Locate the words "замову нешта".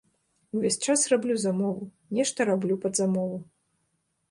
1.43-2.49